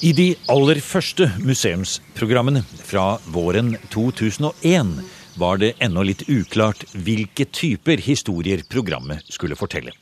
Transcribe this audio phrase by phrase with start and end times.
[0.00, 4.94] I de aller første museumsprogrammene fra våren 2001
[5.36, 9.92] var det ennå litt uklart hvilke typer historier programmet skulle fortelle.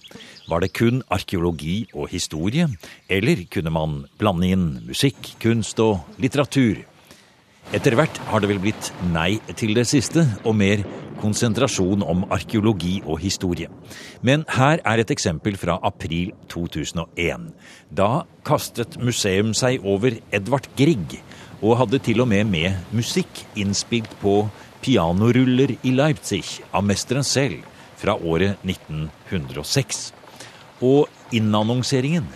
[0.47, 2.69] Var det kun arkeologi og historie,
[3.11, 6.79] eller kunne man blande inn musikk, kunst og litteratur?
[7.75, 10.87] Etter hvert har det vel blitt nei til det siste, og mer
[11.21, 13.69] konsentrasjon om arkeologi og historie.
[14.23, 17.51] Men her er et eksempel fra april 2001.
[17.91, 21.19] Da kastet museum seg over Edvard Grieg,
[21.59, 24.45] og hadde til og med med musikk innspilt på
[24.85, 27.67] pianoruller i Leipzig av mesteren selv
[27.99, 30.13] fra året 1906.
[30.87, 32.29] Og innannonseringen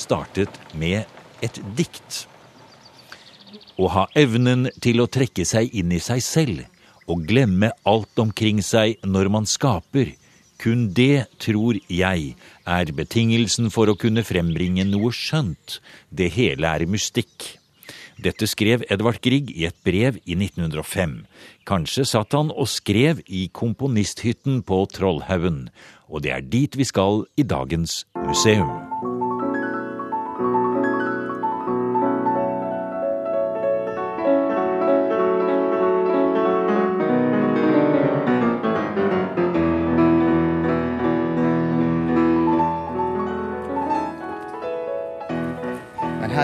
[0.00, 1.04] startet med
[1.44, 2.24] et dikt.
[3.80, 6.79] Å ha evnen til å trekke seg inn i seg selv
[7.10, 10.14] og glemme alt omkring seg når man skaper,
[10.60, 12.34] kun det, tror jeg,
[12.68, 15.78] er betingelsen for å kunne frembringe noe skjønt.
[16.12, 17.56] Det hele er mystikk.
[18.20, 21.22] Dette skrev Edvard Grieg i et brev i 1905.
[21.68, 25.70] Kanskje satt han og skrev i komponisthytten på Trollhaugen,
[26.12, 28.68] og det er dit vi skal i dagens museum.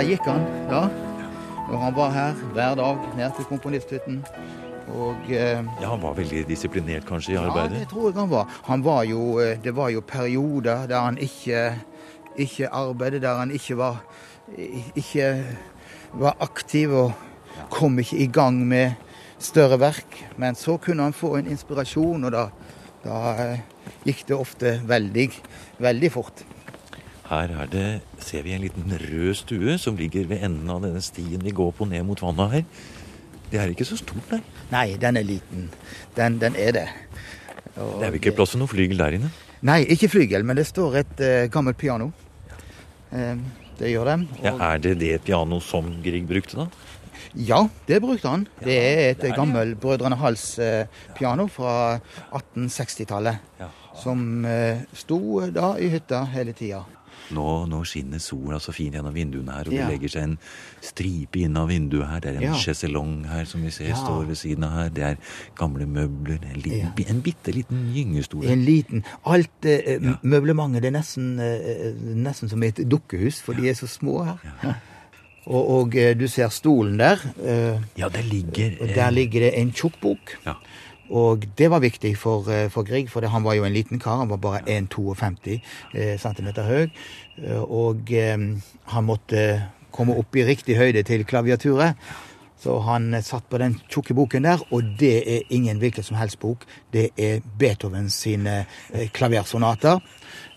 [0.07, 0.81] Men gikk han da,
[1.67, 4.21] når han var her hver dag ned til komponisthytten.
[4.95, 7.73] Og eh, Ja, Han var veldig disiplinert kanskje i arbeidet?
[7.73, 8.47] ja, det tror jeg han var.
[8.69, 11.75] Han var jo, eh, det var jo perioder der han ikke,
[12.39, 13.99] ikke arbeidet, der han ikke var,
[14.95, 15.45] ikke
[16.15, 17.13] var aktiv og
[17.75, 18.95] kom ikke i gang med
[19.43, 20.23] større verk.
[20.37, 22.47] Men så kunne han få en inspirasjon, og da,
[23.03, 23.59] da eh,
[24.07, 25.33] gikk det ofte veldig,
[25.83, 26.47] veldig fort.
[27.27, 27.87] Her er det,
[28.23, 31.73] ser vi en liten rød stue som ligger ved enden av denne stien vi går
[31.75, 32.65] på ned mot vannet her.
[33.51, 34.41] Det er ikke så stort, nei.
[34.71, 35.69] Nei, den er liten.
[36.17, 36.87] Den, den er det.
[37.77, 39.31] Og Det er vel ikke plass til noe flygel der inne?
[39.67, 42.11] Nei, ikke flygel, men det står et uh, gammelt piano.
[43.11, 43.39] Uh,
[43.79, 44.19] det gjør det.
[44.45, 46.69] Ja, Er det det piano som Grieg brukte, da?
[47.37, 48.47] ja, det brukte han.
[48.63, 51.99] Det er et det er det, gammelt Brødrene Hals-piano fra
[52.33, 53.43] 1860-tallet.
[53.61, 53.69] Ja.
[53.97, 55.19] Som eh, sto
[55.53, 56.83] da i hytta hele tida.
[57.35, 59.87] Nå, nå skinner sola så fint gjennom vinduene her, og Ja.
[59.89, 60.39] det legger seg en
[60.81, 62.21] stripe inn av vinduet her.
[62.21, 62.55] Det er en Ja.
[62.55, 63.95] sjeselong her som vi ser Ja.
[63.95, 64.89] står ved siden av her.
[64.91, 65.17] Det er
[65.57, 66.39] gamle møbler.
[66.45, 68.45] En, liten, en bitte liten gyngestol.
[68.47, 70.19] En liten Alt eh, Ja.
[70.23, 74.39] møblementet det er nesten, eh, nesten som et dukkehus, for de er så små her.
[75.49, 77.21] Og, og eh, du ser stolen der.
[77.41, 80.39] eh, Ja, det ligger eh, der ligger det en tjukkbok.
[80.45, 80.55] Ja.
[81.11, 83.99] Og det var viktig for, eh, for Grieg, for det, han var jo en liten
[83.99, 84.17] kar.
[84.19, 85.61] Han var bare 1,52
[85.95, 86.91] eh, cm høy.
[87.39, 88.11] Eh, Og
[88.87, 91.95] han måtte komme opp i riktig høyde til klaviaturet.
[92.59, 96.39] Så han satt på den tjukke boken der, og det er ingen hvilken som helst
[96.41, 96.65] bok.
[96.93, 98.67] Det er Beethovens sine
[99.13, 100.01] klaversonater.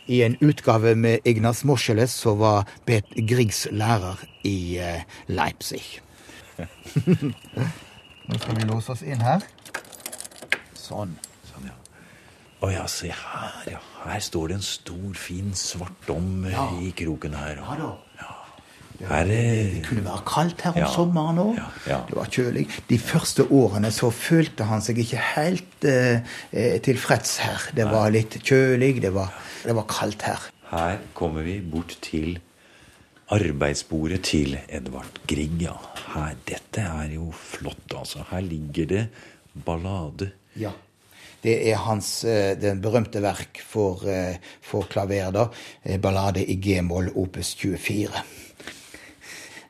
[0.08, 4.80] I en utgave med Ignaz Moscheles, som var Bet Griegs lærer i
[5.28, 6.00] Leipzig.
[8.30, 9.44] Nå skal vi låse oss inn her.
[10.90, 11.16] Sånn.
[11.52, 11.78] Sånn, ja.
[12.66, 13.80] Å ja, se her, ja.
[14.04, 16.68] Her står det en stor, fin svartdom eh, Ja.
[16.82, 17.62] i kroken her.
[17.62, 17.96] Ja da.
[19.00, 20.88] Her Det kunne være kaldt her om Ja.
[20.92, 21.56] sommeren òg.
[21.56, 22.00] Ja, ja.
[22.10, 22.66] Det var kjølig.
[22.90, 26.20] De første årene så følte han seg ikke helt eh,
[26.52, 27.70] eh, tilfreds her.
[27.78, 29.32] Det var litt kjølig, det var,
[29.64, 30.50] det var kaldt her.
[30.74, 32.42] Her kommer vi bort til
[33.32, 35.62] arbeidsbordet til Edvard Grieg.
[35.62, 35.78] Ja.
[36.16, 38.26] Her, dette er jo flott, altså.
[38.32, 39.06] Her ligger det
[39.66, 40.32] ballade.
[40.56, 40.72] Ja.
[41.44, 45.46] Det er hans eh, den berømte verk for, eh, for klaver, da.
[45.86, 48.24] eh, Ballade i G-moll, opus 24.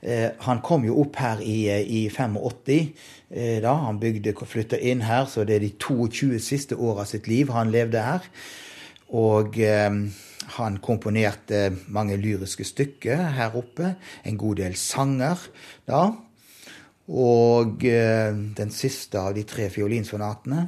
[0.02, 2.96] Eh, Han kom jo opp her i, i 85.
[3.30, 7.06] eh, Da han bygde, og flytta inn her, så det er de 22 siste åra
[7.06, 8.26] sitt liv han levde her.
[9.10, 9.56] Og
[10.56, 13.96] han komponerte mange lyriske stykker her oppe.
[14.26, 15.38] En god del sanger
[15.90, 16.12] da.
[17.10, 20.68] Og eh, den siste av de tre fiolinsonatene.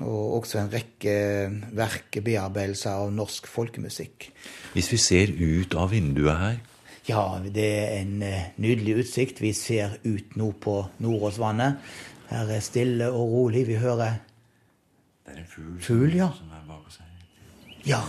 [0.00, 1.14] Og også en rekke
[1.74, 4.28] verk, bearbeidelser av norsk folkemusikk.
[4.74, 6.58] Hvis vi ser ut av vinduet her
[7.08, 9.42] Ja, det er en eh, nydelig utsikt.
[9.42, 11.80] Vi ser ut nå på Nordåsvannet.
[12.30, 13.64] Her er stille og rolig.
[13.66, 14.20] Vi hører
[15.26, 16.30] Det er en fugl, Fugl, ja.
[16.38, 17.10] som er bak oss her.
[17.86, 18.02] Ja,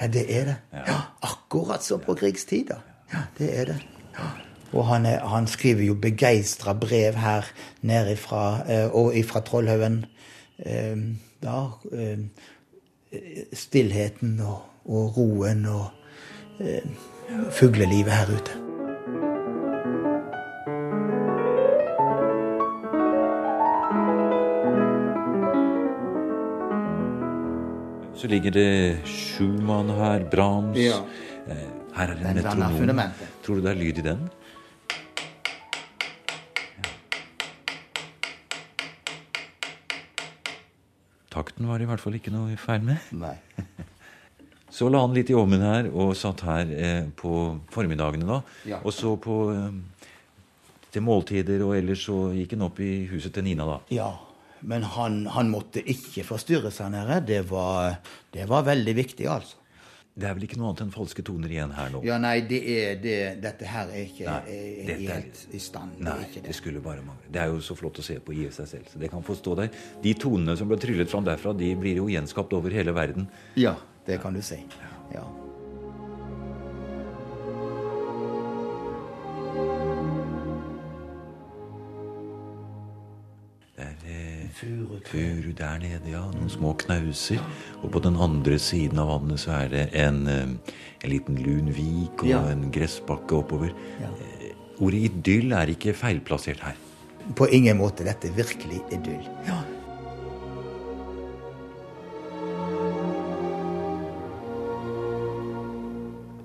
[0.00, 0.56] ja det er det.
[0.72, 2.80] Ja, Akkurat som på krigstida.
[3.12, 3.80] Ja, det er det.
[4.16, 4.45] Ja.
[4.72, 7.46] Og han, er, han skriver jo begeistra brev her
[7.86, 10.04] nede fra, eh, og ifra Trollhaugen.
[10.58, 10.96] Eh,
[11.42, 12.18] ja, eh,
[13.52, 15.92] stillheten og, og, roen og
[17.52, 18.62] fuglelivet her ute.
[28.16, 30.78] Så ligger det Schumann her, Brahms.
[30.78, 31.02] Ja.
[31.96, 33.00] Her er en metronom.
[33.44, 34.28] Tror du det er lyd i den?
[41.36, 43.12] Takten var det i hvert fall ikke noe feil med.
[43.12, 43.36] Nei.
[44.76, 47.32] Så la han litt i ovnen her og satt her eh, på
[47.72, 48.40] formiddagene, da.
[48.68, 48.80] Ja.
[48.82, 50.08] Og så på eh,
[50.92, 53.76] til måltider, og ellers så gikk han opp i huset til Nina da.
[53.94, 54.10] Ja,
[54.66, 57.20] men han, han måtte ikke forstyrres her nede.
[57.28, 57.98] Det var,
[58.34, 59.60] det var veldig viktig, altså.
[60.16, 62.00] Det er vel ikke noe annet enn falske toner igjen her nå?
[62.06, 65.98] Ja, nei, det er, det, dette her er ikke Nei, er, er helt i stand.
[65.98, 66.54] Det Nei, det det.
[66.56, 67.28] skulle bare mangle.
[67.28, 68.88] Det er jo så flott å se på i seg selv.
[68.92, 69.68] så det kan få stå der.
[70.02, 73.28] De tonene som ble tryllet fram derfra, de blir jo gjenskapt over hele verden.
[73.60, 73.76] Ja,
[74.08, 74.62] det kan du si.
[75.12, 75.26] Ja.
[85.06, 85.52] Furu.
[85.56, 86.20] der nede, ja.
[86.34, 87.38] Noen små knauser.
[87.82, 90.74] Og på den andre siden av vannet så er det en, eh,
[91.04, 92.42] en liten lun vik og Ja.
[92.50, 93.72] en gressbakke oppover.
[94.00, 94.06] Ja.
[94.08, 96.74] Eh, Ordet idyll er ikke feilplassert her.
[97.34, 98.04] På ingen måte.
[98.04, 99.24] Dette er virkelig idyll.
[99.46, 99.62] Ja.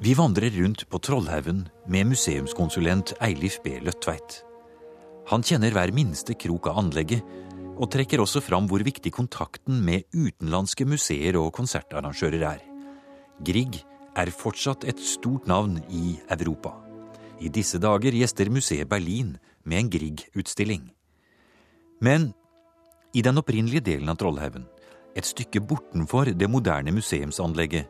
[0.04, 3.76] Vi vandrer rundt på Trollhaugen med museumskonsulent Eilif B.
[3.86, 4.40] Løttveit.
[5.30, 7.22] Han kjenner hver minste krok av anlegget,
[7.82, 12.62] og trekker også fram hvor viktig kontakten med utenlandske museer og konsertarrangører er.
[13.42, 13.80] Grieg
[14.18, 16.76] er fortsatt et stort navn i Europa.
[17.42, 19.34] I disse dager gjester museet Berlin
[19.66, 20.92] med en Grieg-utstilling.
[22.02, 22.32] Men
[23.18, 24.68] i den opprinnelige delen av Trollhaugen,
[25.18, 27.90] et stykke bortenfor det moderne museumsanlegget,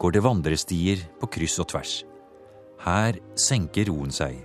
[0.00, 1.94] går det vandrestier på kryss og tvers.
[2.82, 4.42] Her senker roen seg.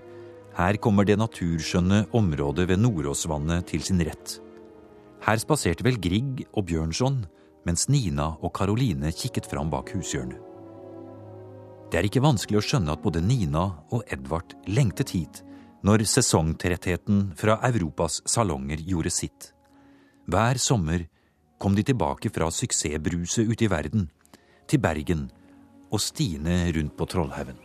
[0.56, 4.40] Her kommer det naturskjønne området ved Nordåsvannet til sin rett.
[5.26, 7.24] Her spaserte vel Grieg og Bjørnson,
[7.66, 10.38] mens Nina og Karoline kikket fram bak hushjørnet.
[11.90, 13.64] Det er ikke vanskelig å skjønne at både Nina
[13.94, 15.42] og Edvard lengtet hit
[15.86, 19.52] når sesongtrettheten fra Europas salonger gjorde sitt.
[20.30, 21.06] Hver sommer
[21.62, 24.10] kom de tilbake fra suksessbruset ute i verden,
[24.66, 25.28] til Bergen
[25.94, 27.62] og stiene rundt på Trollhaugen.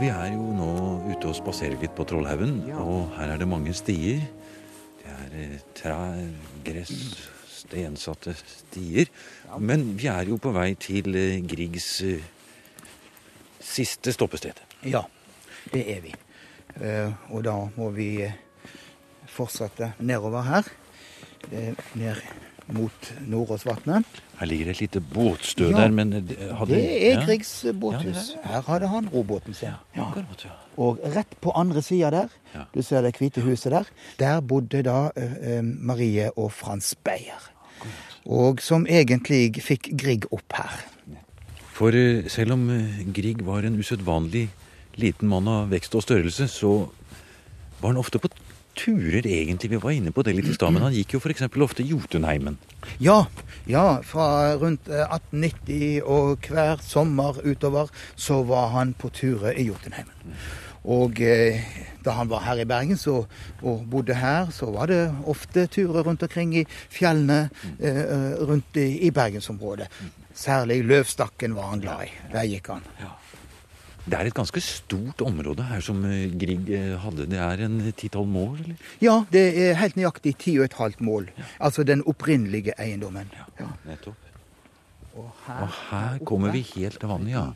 [0.00, 0.70] Vi er jo nå
[1.22, 4.24] ute og spaserer litt på Trollhaugen, og her er det mange stier.
[4.98, 6.16] Det er eh, trær,
[6.66, 6.90] gress,
[7.46, 9.06] stensatte stier.
[9.62, 12.24] Men vi er jo på vei til eh, Griegs eh,
[13.62, 14.58] siste stoppested.
[14.82, 15.04] ja,
[15.70, 16.14] det er vi.
[17.30, 18.16] Og da må vi
[19.30, 20.70] fortsette nedover her.
[21.94, 22.16] ned
[22.74, 24.04] mot Nordåsvatnet.
[24.38, 27.24] Her ligger det et lite båtstø Ja, der, men eh, det hadde Det er ja.
[27.26, 28.34] Griegs båthus.
[28.42, 28.48] er.
[28.48, 29.74] Her hadde han robåten sin.
[29.96, 30.08] Ja.
[30.80, 32.28] Og rett på andre sida der,
[32.74, 37.50] du ser det hvite huset der, der bodde da eh, eh, Marie og Frans Beyer.
[38.26, 40.80] Og som egentlig fikk Grieg opp her.
[41.72, 42.68] For eh, selv om
[43.12, 44.48] Grieg var en usedvanlig
[45.00, 46.72] liten mann av vekst og størrelse, så
[47.80, 48.28] var han ofte på
[48.82, 49.70] turer, egentlig.
[49.72, 51.46] Vi var inne på det litt i stad, men han gikk jo f.eks.
[51.46, 52.58] ofte Jotunheimen.
[53.02, 53.22] Ja,
[53.70, 59.68] ja, fra rundt eh, 1890 og hver sommer utover så var han på turer i
[59.70, 60.34] Jotunheimen.
[60.82, 61.62] Og eh,
[62.02, 63.22] da han var her i Bergen så,
[63.62, 67.48] og bodde her, så var det ofte turer rundt omkring i fjellene
[67.78, 69.86] eh, eh, rundt i, i bergensområdet.
[70.34, 72.14] Særlig Løvstakken var han glad i.
[72.32, 72.88] Der gikk han.
[74.02, 77.28] Det er et ganske stort område her som eh, Grieg eh, hadde.
[77.30, 78.88] Det er en ti-tolv mål, eller?
[79.04, 81.28] Ja, det er helt nøyaktig ti og et halvt mål.
[81.62, 83.30] Altså den opprinnelige eiendommen.
[83.60, 83.70] Ja.
[83.86, 84.18] Nettopp.
[85.12, 87.46] Og her, Og her kommer vi helt til vannet, ja.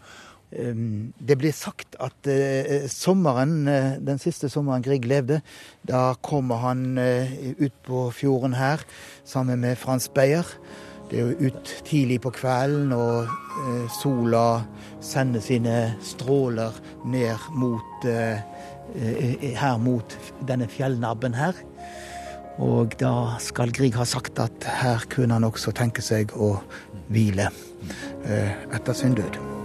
[0.47, 5.41] Det blir sagt at eh, sommeren, den siste sommeren Grieg levde,
[5.88, 6.95] da kommer han
[7.59, 8.85] ut på fjorden her
[9.26, 10.47] sammen med Frans Beyer.
[11.10, 13.28] Det er jo ut tidlig på kvelden, og
[13.62, 14.62] eh, sola
[15.04, 16.75] sender sine stråler
[17.06, 18.42] ned mot eh,
[18.98, 20.16] eh, her mot
[20.48, 21.58] denne fjellnabben her.
[22.58, 26.56] Og da skal Grieg ha sagt at her kunne han også tenke seg å
[27.12, 27.50] hvile
[28.26, 29.55] etter sin død.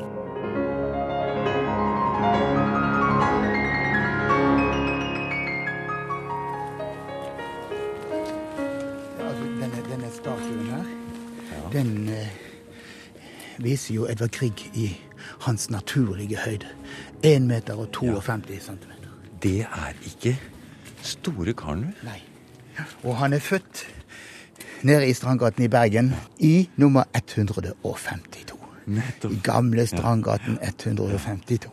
[11.71, 12.27] Den eh,
[13.61, 14.91] viser jo Edvard Grieg i
[15.45, 16.67] hans naturlige høyde.
[17.23, 19.09] 1 meter og 52 centimeter.
[19.43, 20.35] Det er ikke
[21.01, 21.95] store karen, vel?
[22.05, 22.21] Nei.
[23.03, 23.85] Og han er født
[24.83, 28.57] nede i Strandgaten i Bergen i nummer 152.
[28.85, 29.33] Nettopp.
[29.33, 31.69] I gamle Strandgaten 152.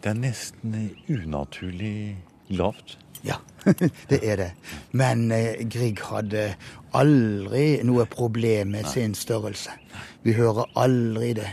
[0.00, 0.76] Det er nesten
[1.08, 2.16] unaturlig
[2.48, 2.98] lavt.
[3.24, 3.36] Ja.
[4.10, 4.50] det er det.
[4.96, 6.46] Men eh, Grieg hadde
[6.96, 9.74] aldri noe problem med sin størrelse.
[10.24, 11.50] Vi hører aldri det.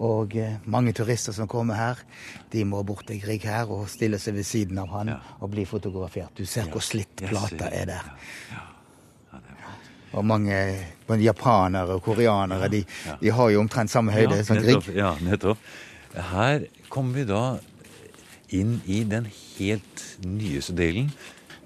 [0.00, 2.00] Og eh, mange turister som kommer her,
[2.52, 5.66] de må bort til Grieg her og stille seg ved siden av han og bli
[5.68, 6.32] fotografert.
[6.36, 8.10] Du ser hvor slitt plata er der.
[10.10, 10.56] Og mange
[11.06, 12.80] både japanere og koreanere, de,
[13.20, 14.80] de har jo omtrent samme høyde som Grieg.
[14.80, 15.70] nettopp, ja, nettopp.
[16.32, 17.42] Her kommer vi da
[18.56, 19.26] inn i den
[19.58, 21.12] helt nyeste delen.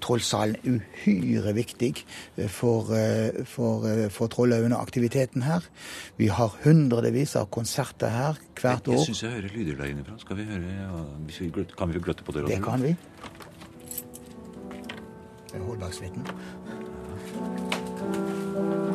[0.05, 1.93] Trollsalen er uhyre viktig
[2.37, 5.65] eh, for, eh, for, eh, for Trollhaugen og aktiviteten her.
[6.19, 8.93] Vi har hundrevis av konserter her hvert år.
[8.93, 10.19] Jeg jeg syns jeg hører lyder der innenfra.
[10.21, 12.45] Skal vi høre, ja, hvis vi gløtt- kan vi gløtte på det?
[12.51, 12.93] Det kan vi.
[15.49, 16.27] Det er Holdbaksvitten.
[17.31, 18.94] For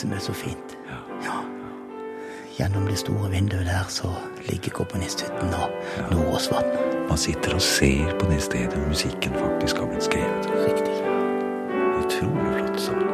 [0.00, 0.76] som er så fint.
[0.88, 0.98] Ja.
[1.24, 1.38] Ja.
[2.58, 4.08] Gjennom det store vinduet der så
[4.48, 5.68] ligger komponisthytten og
[6.12, 6.68] Nordåsvatn.
[7.08, 10.48] Man sitter og ser på det stedet musikken faktisk har blitt skrevet.
[10.68, 10.96] Riktig.
[12.00, 13.04] Utrolig flott sånn.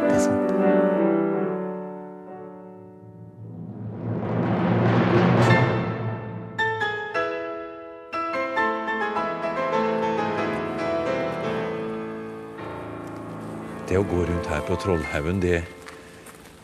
[0.00, 0.50] Det er sant.
[13.88, 15.62] Det å gå rundt her på Trollhaugen, det,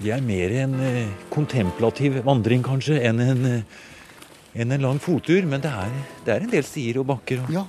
[0.01, 5.45] det er mer en eh, kontemplativ vandring, kanskje, enn en, eh, enn en lang fottur.
[5.49, 7.43] Men det er, det er en del stier og bakker.
[7.45, 7.53] Og...
[7.53, 7.67] Ja,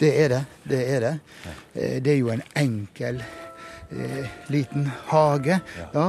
[0.00, 0.40] det er det.
[0.70, 1.12] Det er det.
[1.44, 1.56] Ja.
[2.00, 5.60] Det er jo en enkel eh, liten hage,
[5.92, 6.06] ja.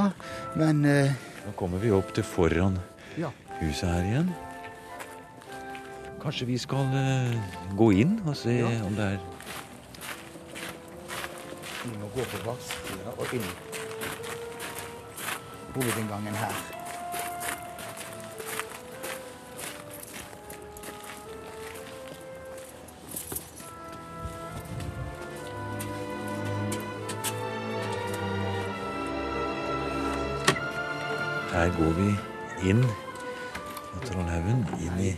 [0.55, 2.77] Men eh, Nå kommer vi opp til foran
[3.19, 3.31] ja.
[3.59, 4.31] huset her igjen.
[6.19, 7.35] Kanskje vi skal eh,
[7.79, 9.19] gå inn og se om det er
[11.79, 13.51] Vi må gå på varselsida og inn
[15.75, 16.53] hovedinngangen her.
[31.53, 32.09] Her går vi
[32.69, 32.83] inn
[33.93, 35.11] på Trollhaugen, inn i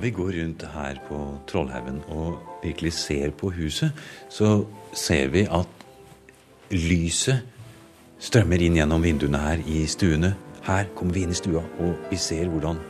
[0.00, 1.16] Når vi går rundt her på
[1.46, 3.92] Trollhaugen og virkelig ser på huset,
[4.32, 4.64] så
[4.96, 5.82] ser vi at
[6.72, 7.42] lyset
[8.16, 10.30] strømmer inn gjennom vinduene her i stuene.
[10.64, 12.80] Her kommer vi inn i stua, og vi ser hvordan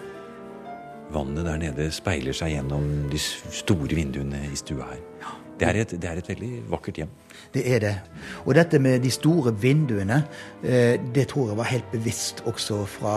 [1.10, 5.32] vannet der nede speiler seg gjennom de store vinduene i stua her.
[5.58, 7.16] Det er et, det er et veldig vakkert hjem.
[7.56, 7.96] Det er det.
[8.44, 10.22] Og dette med de store vinduene,
[10.62, 13.16] eh, det tror jeg var helt bevisst også fra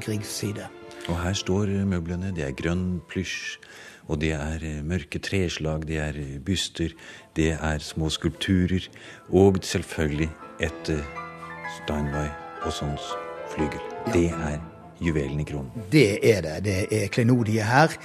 [0.00, 0.64] Griegs side.
[1.08, 2.32] Og her står møblene.
[2.36, 3.58] Det er grønn plysj,
[4.08, 6.92] og det er eh, mørke treslag, det er eh, byster,
[7.36, 8.88] det er små skulpturer,
[9.28, 10.30] og selvfølgelig
[10.60, 11.04] et eh,
[11.78, 12.28] Steinway
[12.64, 13.10] og sånns
[13.52, 13.80] flygel.
[14.12, 14.60] Det er
[15.04, 15.88] juvelen i kronen.
[15.92, 16.58] Det er det.
[16.64, 17.96] Det er klenodiet her.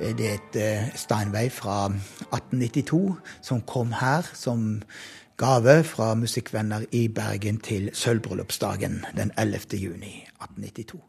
[0.00, 1.90] Det er et Steinway fra
[2.32, 4.80] 1892 som kom her som
[5.36, 9.76] gave fra musikkvenner i Bergen til sølvbryllupsdagen den 11.
[9.76, 11.00] juni 1892.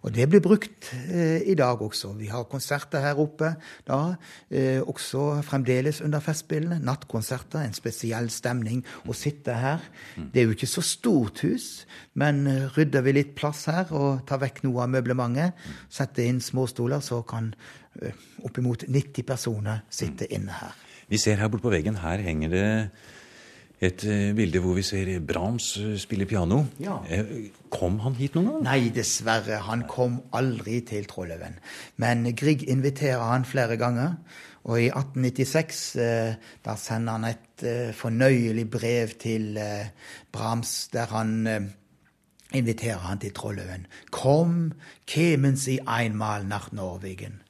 [0.00, 2.14] Og det blir brukt eh, i dag også.
[2.16, 3.52] Vi har konserter her oppe
[3.88, 4.14] da,
[4.48, 6.80] eh, også fremdeles under Festspillene.
[6.84, 9.84] Nattkonserter, en spesiell stemning å sitte her.
[10.16, 11.84] Det er jo ikke så stort hus,
[12.16, 16.40] men eh, rydder vi litt plass her og tar vekk noe av møblementet, setter inn
[16.40, 17.52] småstoler, så kan
[18.00, 18.16] eh,
[18.48, 20.76] oppimot 90 personer sitte inne her.
[21.10, 22.68] Vi ser her borte på veggen, her henger det
[23.80, 26.64] et eh, bilde hvor vi ser Brahms eh, spille piano.
[26.80, 26.98] Ja.
[27.08, 28.62] Eh, Kom han hit noen gang?
[28.66, 29.62] Nei, dessverre.
[29.68, 31.56] Han kom aldri til Trollhaugen.
[31.96, 34.18] Men Grieg inviterer han flere ganger.
[34.68, 36.34] Og i 1896 eh,
[36.66, 39.88] da sender han et eh, fornøyelig brev til eh,
[40.32, 41.70] Brahms, der han eh,
[42.52, 43.86] inviterer han til Trollhaugen.
[44.10, 44.74] Kom,
[45.06, 47.40] kämen Sie einmal nach Norwegen.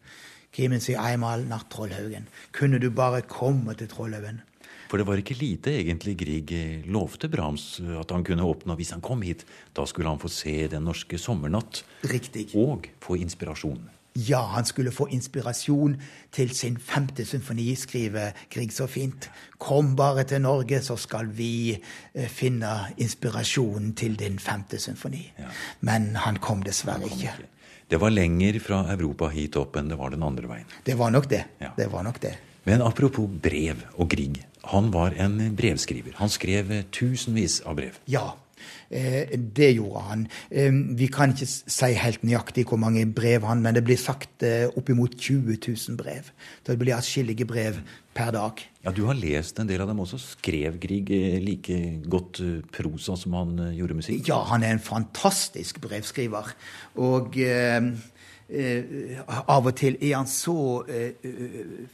[0.53, 2.29] Kämen Sie einmal nach Trollhaugen.
[2.53, 4.43] Kunne du bare komme til Trollhaugen?
[4.91, 8.75] For det var ikke lite egentlig Grieg eh, lovte Brahms eh, at han kunne oppnå
[8.79, 9.45] hvis han kom hit.
[9.77, 12.49] Da skulle han få se Den norske sommernatt Riktig.
[12.59, 13.85] og få inspirasjon.
[14.19, 15.95] Ja, han skulle få inspirasjon
[16.35, 19.31] til sin femte symfoni, skriver Grieg så fint.
[19.63, 25.23] Kom bare til Norge, så skal vi eh, finne inspirasjonen til din femte symfoni.
[25.87, 27.39] Men han kom dessverre ikke.
[27.91, 30.79] Det var lenger fra Europa hit opp enn det var den andre veien.
[30.87, 31.45] Det var nok det.
[31.63, 31.71] Ja.
[31.79, 32.35] Det var nok det.
[32.67, 34.43] Men apropos brev og Grieg.
[34.69, 36.15] Han var en brevskriver.
[36.21, 37.97] Han skrev eh, tusenvis av brev.
[38.11, 38.35] Ja.
[38.91, 40.27] Eh, det gjorde han.
[40.51, 44.45] Eh, vi kan ikke si helt nøyaktig hvor mange brev han, men det blir sagt
[44.77, 46.29] oppimot 20 000 brev.
[46.61, 47.81] Så det blir atskillige brev
[48.15, 48.61] per dag.
[48.85, 50.19] Ja, Du har lest en del av dem også.
[50.37, 51.09] Skrev Grieg
[51.45, 54.29] like godt prosa som han gjorde musikk?
[54.29, 56.53] Ja, han er en fantastisk brevskriver.
[57.01, 57.93] Og eh,
[58.51, 61.15] av og til er han så eh,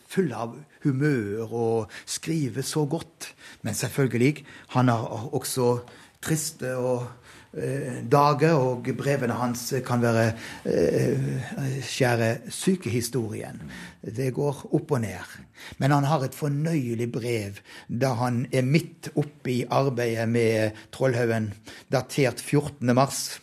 [0.08, 0.54] full av
[0.86, 3.34] humør og skriver så godt.
[3.62, 4.44] Men selvfølgelig,
[4.76, 5.78] han har også
[6.25, 7.04] triste og
[7.52, 10.32] eh, dager, og brevene hans kan være
[10.64, 13.60] eh, skjære sykehistorien.
[14.00, 15.36] Det går opp og ned.
[15.78, 21.52] Men han har et fornøyelig brev da han er midt oppe i arbeidet med Trollhaugen,
[21.92, 22.94] datert 14.
[22.94, 23.40] mars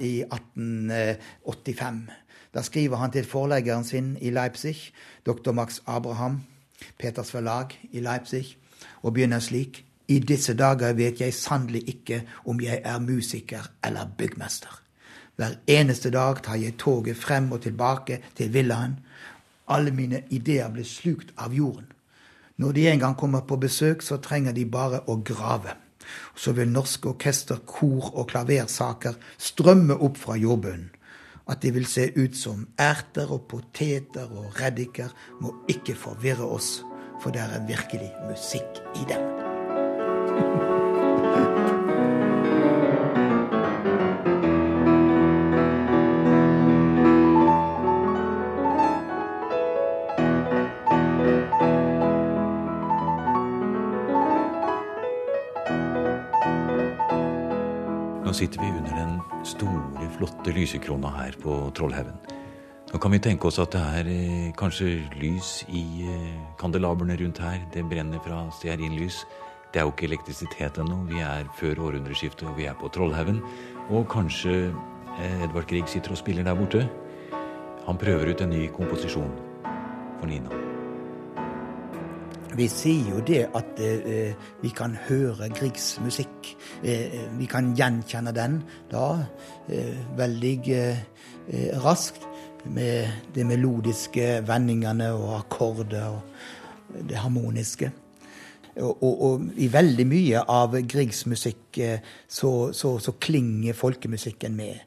[0.00, 2.23] i 1885.
[2.54, 4.92] Da skriver han til forleggeren sin i Leipzig,
[5.26, 5.52] dr.
[5.52, 6.42] Max Abraham,
[6.98, 8.56] Peters forlag i Leipzig,
[9.02, 9.84] og begynner slik.
[10.08, 14.80] I disse dager vet jeg sannelig ikke om jeg er musiker eller byggmester.
[15.36, 18.98] Hver eneste dag tar jeg toget frem og tilbake til villaen.
[19.68, 21.86] Alle mine ideer blir slukt av jorden.
[22.56, 25.74] Når de en gang kommer på besøk, så trenger de bare å grave.
[26.36, 30.90] Så vil norske orkester, kor og klaversaker strømme opp fra jordbunnen.
[31.48, 36.84] At de vil se ut som erter og poteter og reddiker, må ikke forvirre oss,
[37.20, 39.30] for det er virkelig musikk i dem.
[58.24, 58.83] Nå sitter vi under
[60.14, 62.16] flotte lysekrona her på Trollhaugen.
[62.92, 67.40] Nå kan vi tenke oss at det er eh, kanskje lys i eh, kandelabrene rundt
[67.42, 67.58] her.
[67.74, 69.24] Det brenner fra stearinlys.
[69.74, 71.00] Det er jo ikke elektrisitet ennå.
[71.08, 73.40] Vi er før århundreskiftet, og vi er på Trollhaugen.
[73.90, 74.68] Og kanskje
[75.18, 76.86] eh, Edvard Grieg sitter og spiller der borte.
[77.88, 79.34] Han prøver ut en ny komposisjon
[80.20, 80.63] for Nina.
[82.54, 86.52] Vi sier jo det at eh, vi kan høre Griegs musikk.
[86.86, 88.60] Eh, vi kan gjenkjenne den
[88.92, 89.08] da
[89.68, 91.02] eh, veldig eh,
[91.84, 92.28] raskt.
[92.64, 97.90] Med de melodiske vendingene og akkorder og det harmoniske.
[98.76, 104.82] Og, og, i veldig mye av Griegs musikk eh, så, så, så, klinger folkemusikken med.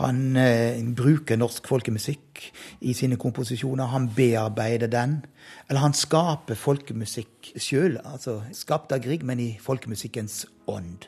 [0.00, 2.42] Han eh, bruker norsk folkemusikk
[2.80, 3.92] i sine komposisjoner.
[3.92, 5.20] Han bearbeider den.
[5.68, 8.00] Eller han skaper folkemusikk sjøl.
[8.02, 11.06] Altså skapt av Grieg, men i folkemusikkens ånd.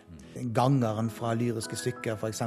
[0.55, 2.45] Gangeren fra lyriske stykker, f.eks.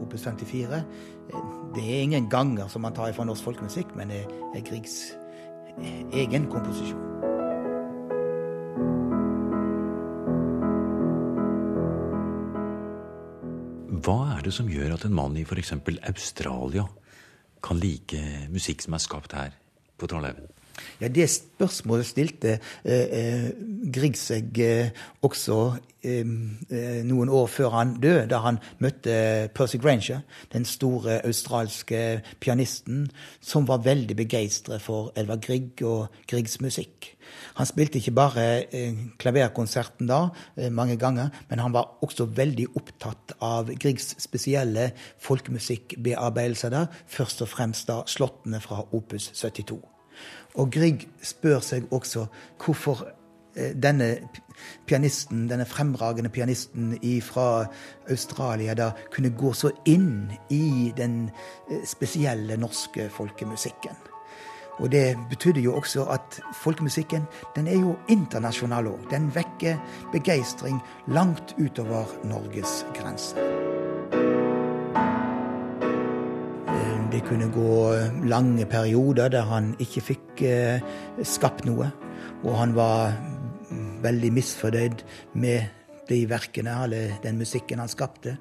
[0.00, 0.80] Opus 54.
[0.80, 5.12] Eh, det er ingen ganger som man tar fra norsk folkemusikk, men det er Griegs
[5.76, 7.13] eh, egen komposisjon.
[14.04, 15.70] Hva er det som gjør at en mann i f.eks.
[16.04, 16.82] Australia
[17.64, 18.18] kan like
[18.52, 19.54] musikk som er skapt her
[19.96, 20.50] på Trollhaugen?
[21.00, 23.48] Ja, Det spørsmålet stilte eh, eh,
[23.94, 24.90] Grieg seg eh,
[25.24, 25.58] også
[26.02, 32.22] eh, eh, noen år før han døde, da han møtte Percy Granger, den store australske
[32.40, 33.08] pianisten,
[33.40, 37.12] som var veldig begeistret for Elva Grieg og Griegs musikk.
[37.58, 40.28] Han spilte ikke bare eh, klaverkonserten da,
[40.70, 44.90] mange ganger, men han var også veldig opptatt av Griegs spesielle
[45.24, 49.93] folkemusikkbearbeidelser der, først og fremst da slottene fra Opus 72.
[50.54, 52.26] Og Grieg spør seg også
[52.62, 53.04] hvorfor
[53.56, 54.28] eh, denne
[54.86, 57.66] pianisten, denne fremragende pianisten fra
[58.10, 61.30] Australia da kunne gå så inn i den
[61.70, 63.96] eh, spesielle norske folkemusikken.
[64.82, 69.04] Og det betydde jo også at folkemusikken den er jo internasjonal òg.
[69.10, 69.78] Den vekker
[70.12, 73.63] begeistring langt utover Norges grenser.
[77.14, 77.94] Det kunne gå
[78.26, 80.80] lange perioder der han ikke fikk eh,
[81.22, 81.86] skapt noe.
[82.42, 83.12] Og han var
[84.02, 85.04] veldig misfornøyd
[85.38, 85.68] med
[86.08, 88.34] de verkene, eller den musikken han skapte.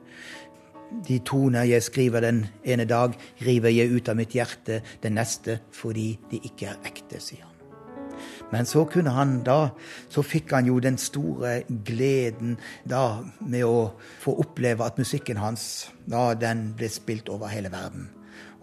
[1.05, 3.13] De toner jeg skriver den ene dag,
[3.45, 7.53] river jeg ut av mitt hjerte den neste fordi de ikke er ekte, sier han.
[8.49, 9.69] Men så kunne han da,
[10.09, 12.57] så fikk han jo den store gleden
[12.89, 13.93] da med å
[14.25, 18.09] få oppleve at musikken hans da den ble spilt over hele verden.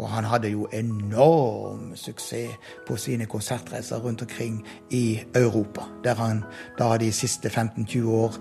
[0.00, 2.56] Og han hadde jo enorm suksess
[2.88, 6.44] på sine konsertreiser rundt omkring i Europa, der han
[6.78, 8.34] da de siste 15-20 år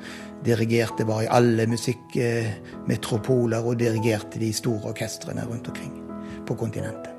[0.45, 6.04] dirigerte, var i alle musikkmetropoler og dirigerte de store orkestrene rundt omkring
[6.48, 7.19] på kontinentet.